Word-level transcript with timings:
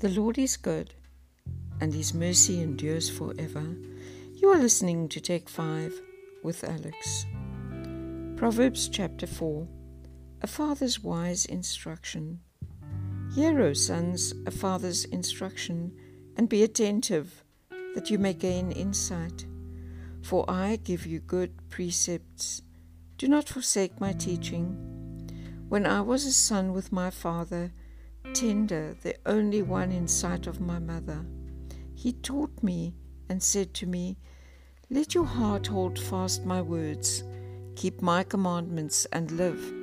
The 0.00 0.10
Lord 0.10 0.38
is 0.38 0.56
good, 0.56 0.94
and 1.80 1.92
his 1.92 2.14
mercy 2.14 2.62
endures 2.62 3.10
forever. 3.10 3.74
You 4.32 4.50
are 4.50 4.58
listening 4.58 5.08
to 5.08 5.20
Take 5.20 5.48
5 5.48 5.92
with 6.44 6.62
Alex. 6.62 7.26
Proverbs 8.36 8.88
chapter 8.88 9.26
4 9.26 9.66
A 10.42 10.46
father's 10.46 11.02
wise 11.02 11.46
instruction. 11.46 12.38
Hear, 13.34 13.60
O 13.60 13.72
sons, 13.72 14.34
a 14.46 14.52
father's 14.52 15.04
instruction, 15.06 15.90
and 16.36 16.48
be 16.48 16.62
attentive, 16.62 17.42
that 17.96 18.08
you 18.08 18.20
may 18.20 18.34
gain 18.34 18.70
insight. 18.70 19.46
For 20.22 20.48
I 20.48 20.76
give 20.76 21.06
you 21.06 21.18
good 21.18 21.68
precepts. 21.70 22.62
Do 23.16 23.26
not 23.26 23.48
forsake 23.48 24.00
my 24.00 24.12
teaching. 24.12 24.76
When 25.68 25.86
I 25.86 26.02
was 26.02 26.24
a 26.24 26.32
son 26.32 26.72
with 26.72 26.92
my 26.92 27.10
father, 27.10 27.72
tender, 28.34 28.94
the 29.02 29.16
only 29.26 29.62
one 29.62 29.92
in 29.92 30.08
sight 30.08 30.46
of 30.46 30.60
my 30.60 30.78
mother. 30.78 31.24
He 31.94 32.12
taught 32.12 32.62
me 32.62 32.94
and 33.28 33.42
said 33.42 33.74
to 33.74 33.86
me, 33.86 34.16
Let 34.90 35.14
your 35.14 35.24
heart 35.24 35.66
hold 35.66 35.98
fast 35.98 36.44
my 36.44 36.62
words, 36.62 37.24
keep 37.76 38.00
my 38.02 38.22
commandments 38.22 39.06
and 39.12 39.30
live. 39.32 39.74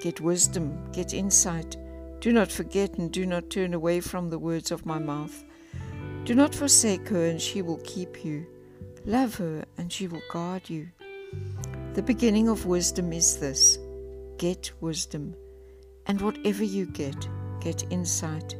Get 0.00 0.20
wisdom, 0.20 0.90
get 0.92 1.12
insight. 1.12 1.76
Do 2.20 2.32
not 2.32 2.50
forget 2.50 2.98
and 2.98 3.12
do 3.12 3.26
not 3.26 3.50
turn 3.50 3.74
away 3.74 4.00
from 4.00 4.30
the 4.30 4.38
words 4.38 4.70
of 4.70 4.86
my 4.86 4.98
mouth. 4.98 5.44
Do 6.24 6.34
not 6.34 6.54
forsake 6.54 7.08
her, 7.08 7.26
and 7.26 7.40
she 7.40 7.62
will 7.62 7.80
keep 7.84 8.24
you. 8.24 8.46
Love 9.04 9.34
her, 9.36 9.64
and 9.78 9.92
she 9.92 10.06
will 10.06 10.22
guard 10.30 10.68
you. 10.68 10.88
The 11.94 12.02
beginning 12.02 12.48
of 12.48 12.66
wisdom 12.66 13.12
is 13.12 13.38
this 13.38 13.78
get 14.38 14.70
wisdom, 14.80 15.34
and 16.06 16.20
whatever 16.20 16.64
you 16.64 16.86
get, 16.86 17.28
get 17.60 17.90
insight. 17.90 18.56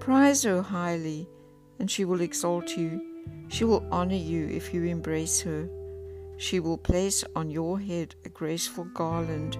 Prize 0.00 0.42
her 0.44 0.62
highly, 0.62 1.28
and 1.78 1.90
she 1.90 2.04
will 2.04 2.20
exalt 2.20 2.76
you. 2.76 3.00
She 3.48 3.64
will 3.64 3.86
honor 3.90 4.14
you 4.14 4.48
if 4.48 4.72
you 4.72 4.84
embrace 4.84 5.40
her. 5.40 5.68
She 6.36 6.60
will 6.60 6.78
place 6.78 7.24
on 7.34 7.50
your 7.50 7.78
head 7.80 8.14
a 8.24 8.28
graceful 8.28 8.84
garland. 8.94 9.58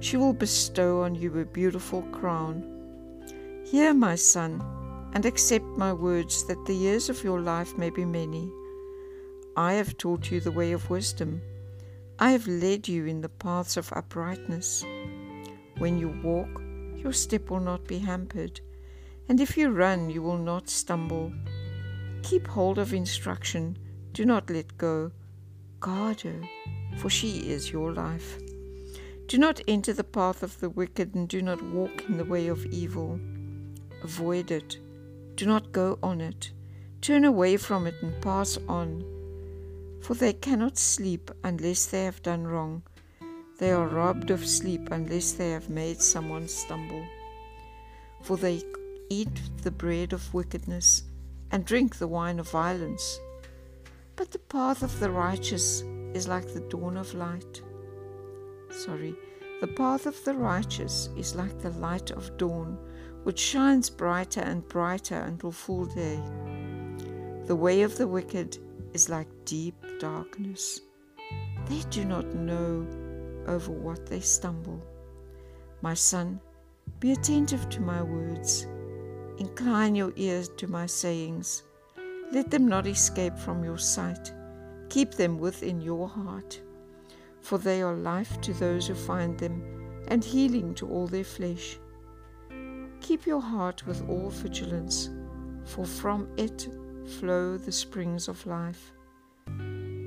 She 0.00 0.16
will 0.16 0.34
bestow 0.34 1.02
on 1.02 1.14
you 1.14 1.38
a 1.38 1.44
beautiful 1.44 2.02
crown. 2.12 2.62
Hear, 3.64 3.94
my 3.94 4.14
son, 4.14 4.62
and 5.14 5.24
accept 5.24 5.64
my 5.64 5.92
words, 5.92 6.44
that 6.46 6.64
the 6.66 6.74
years 6.74 7.08
of 7.08 7.24
your 7.24 7.40
life 7.40 7.76
may 7.76 7.90
be 7.90 8.04
many. 8.04 8.52
I 9.56 9.72
have 9.72 9.96
taught 9.96 10.30
you 10.30 10.40
the 10.40 10.52
way 10.52 10.72
of 10.72 10.90
wisdom. 10.90 11.40
I 12.18 12.30
have 12.30 12.46
led 12.46 12.86
you 12.88 13.06
in 13.06 13.20
the 13.20 13.28
paths 13.28 13.76
of 13.76 13.92
uprightness. 13.92 14.84
When 15.78 15.98
you 15.98 16.08
walk, 16.22 16.62
your 16.98 17.12
step 17.12 17.50
will 17.50 17.60
not 17.60 17.86
be 17.86 17.98
hampered, 17.98 18.60
and 19.28 19.40
if 19.40 19.56
you 19.56 19.70
run, 19.70 20.10
you 20.10 20.22
will 20.22 20.38
not 20.38 20.68
stumble. 20.68 21.32
Keep 22.22 22.48
hold 22.48 22.78
of 22.78 22.92
instruction, 22.92 23.78
do 24.12 24.24
not 24.24 24.50
let 24.50 24.76
go. 24.76 25.12
Guard 25.80 26.22
her, 26.22 26.40
for 26.98 27.08
she 27.08 27.50
is 27.50 27.72
your 27.72 27.92
life. 27.92 28.38
Do 29.26 29.38
not 29.38 29.60
enter 29.68 29.92
the 29.92 30.04
path 30.04 30.42
of 30.42 30.58
the 30.60 30.70
wicked, 30.70 31.14
and 31.14 31.28
do 31.28 31.40
not 31.40 31.62
walk 31.62 32.04
in 32.08 32.16
the 32.16 32.24
way 32.24 32.48
of 32.48 32.66
evil. 32.66 33.20
Avoid 34.02 34.50
it, 34.50 34.78
do 35.36 35.46
not 35.46 35.72
go 35.72 35.98
on 36.02 36.20
it. 36.20 36.50
Turn 37.00 37.24
away 37.24 37.56
from 37.56 37.86
it 37.86 37.94
and 38.02 38.20
pass 38.20 38.58
on. 38.68 39.04
For 40.02 40.14
they 40.14 40.32
cannot 40.32 40.78
sleep 40.78 41.30
unless 41.44 41.86
they 41.86 42.04
have 42.04 42.22
done 42.22 42.46
wrong 42.46 42.82
they 43.58 43.72
are 43.72 43.88
robbed 43.88 44.30
of 44.30 44.46
sleep 44.46 44.88
unless 44.92 45.32
they 45.32 45.50
have 45.50 45.68
made 45.68 46.00
someone 46.00 46.46
stumble. 46.48 47.04
For 48.22 48.36
they 48.36 48.62
eat 49.10 49.40
the 49.62 49.70
bread 49.70 50.12
of 50.12 50.32
wickedness 50.32 51.02
and 51.50 51.64
drink 51.64 51.96
the 51.96 52.06
wine 52.06 52.38
of 52.38 52.50
violence. 52.50 53.18
But 54.16 54.30
the 54.30 54.38
path 54.38 54.82
of 54.82 54.98
the 55.00 55.10
righteous 55.10 55.82
is 56.14 56.28
like 56.28 56.52
the 56.52 56.60
dawn 56.60 56.96
of 56.96 57.14
light. 57.14 57.62
Sorry, 58.70 59.14
the 59.60 59.66
path 59.66 60.06
of 60.06 60.22
the 60.24 60.34
righteous 60.34 61.08
is 61.16 61.34
like 61.34 61.60
the 61.60 61.70
light 61.70 62.12
of 62.12 62.36
dawn, 62.36 62.78
which 63.24 63.40
shines 63.40 63.90
brighter 63.90 64.40
and 64.40 64.66
brighter 64.68 65.16
until 65.16 65.50
full 65.50 65.86
day. 65.86 66.20
The 67.46 67.56
way 67.56 67.82
of 67.82 67.96
the 67.96 68.06
wicked 68.06 68.58
is 68.92 69.08
like 69.08 69.28
deep 69.44 69.74
darkness. 69.98 70.80
They 71.66 71.82
do 71.90 72.04
not 72.04 72.26
know 72.34 72.86
over 73.48 73.72
what 73.72 74.06
they 74.06 74.20
stumble. 74.20 74.80
My 75.82 75.94
son, 75.94 76.40
be 77.00 77.12
attentive 77.12 77.68
to 77.70 77.80
my 77.80 78.02
words. 78.02 78.66
Incline 79.38 79.94
your 79.94 80.12
ears 80.16 80.48
to 80.58 80.66
my 80.66 80.86
sayings. 80.86 81.62
Let 82.32 82.50
them 82.50 82.68
not 82.68 82.86
escape 82.86 83.38
from 83.38 83.64
your 83.64 83.78
sight. 83.78 84.32
Keep 84.90 85.14
them 85.14 85.38
within 85.38 85.80
your 85.80 86.08
heart. 86.08 86.60
For 87.40 87.58
they 87.58 87.82
are 87.82 87.94
life 87.94 88.40
to 88.42 88.52
those 88.52 88.86
who 88.86 88.94
find 88.94 89.38
them, 89.38 89.62
and 90.08 90.24
healing 90.24 90.74
to 90.74 90.88
all 90.88 91.06
their 91.06 91.24
flesh. 91.24 91.78
Keep 93.00 93.26
your 93.26 93.40
heart 93.40 93.86
with 93.86 94.06
all 94.08 94.30
vigilance, 94.30 95.10
for 95.64 95.84
from 95.84 96.28
it 96.36 96.68
flow 97.06 97.56
the 97.56 97.72
springs 97.72 98.28
of 98.28 98.44
life. 98.44 98.92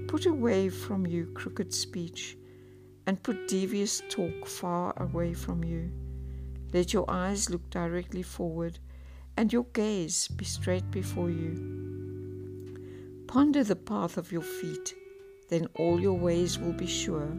Put 0.07 0.25
away 0.25 0.69
from 0.69 1.07
you 1.07 1.27
crooked 1.33 1.73
speech 1.73 2.37
and 3.07 3.21
put 3.23 3.47
devious 3.47 4.01
talk 4.09 4.45
far 4.47 4.93
away 4.97 5.33
from 5.33 5.63
you. 5.63 5.91
Let 6.73 6.93
your 6.93 7.09
eyes 7.09 7.49
look 7.49 7.69
directly 7.69 8.23
forward 8.23 8.79
and 9.37 9.51
your 9.51 9.65
gaze 9.73 10.27
be 10.27 10.45
straight 10.45 10.89
before 10.91 11.29
you. 11.29 11.79
Ponder 13.27 13.63
the 13.63 13.75
path 13.75 14.17
of 14.17 14.31
your 14.31 14.41
feet, 14.41 14.93
then 15.49 15.67
all 15.75 15.99
your 15.99 16.17
ways 16.17 16.59
will 16.59 16.73
be 16.73 16.87
sure. 16.87 17.29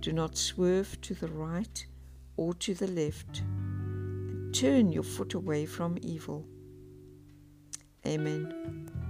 Do 0.00 0.12
not 0.12 0.36
swerve 0.36 1.00
to 1.02 1.14
the 1.14 1.28
right 1.28 1.86
or 2.36 2.54
to 2.54 2.74
the 2.74 2.88
left. 2.88 3.42
Turn 4.52 4.92
your 4.92 5.02
foot 5.02 5.34
away 5.34 5.66
from 5.66 5.98
evil. 6.00 6.46
Amen. 8.06 9.03